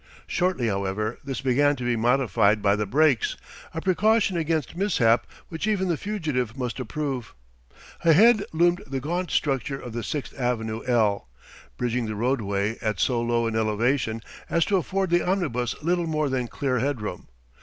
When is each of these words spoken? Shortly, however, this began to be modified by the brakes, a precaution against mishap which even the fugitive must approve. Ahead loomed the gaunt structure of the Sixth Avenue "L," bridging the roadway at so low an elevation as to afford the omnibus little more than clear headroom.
Shortly, 0.25 0.67
however, 0.67 1.19
this 1.23 1.41
began 1.41 1.75
to 1.75 1.83
be 1.83 1.95
modified 1.95 2.63
by 2.63 2.75
the 2.75 2.87
brakes, 2.87 3.37
a 3.71 3.81
precaution 3.81 4.35
against 4.35 4.75
mishap 4.75 5.27
which 5.49 5.67
even 5.67 5.89
the 5.89 5.95
fugitive 5.95 6.57
must 6.57 6.79
approve. 6.79 7.35
Ahead 8.03 8.43
loomed 8.51 8.81
the 8.87 8.99
gaunt 8.99 9.29
structure 9.29 9.79
of 9.79 9.93
the 9.93 10.01
Sixth 10.01 10.33
Avenue 10.39 10.81
"L," 10.87 11.27
bridging 11.77 12.07
the 12.07 12.15
roadway 12.15 12.79
at 12.79 12.99
so 12.99 13.21
low 13.21 13.45
an 13.45 13.55
elevation 13.55 14.23
as 14.49 14.65
to 14.65 14.77
afford 14.77 15.11
the 15.11 15.21
omnibus 15.21 15.75
little 15.83 16.07
more 16.07 16.29
than 16.29 16.47
clear 16.47 16.79
headroom. 16.79 17.27